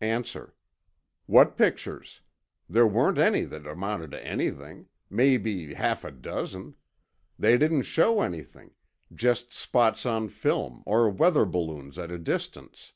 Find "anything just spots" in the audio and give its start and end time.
8.20-10.06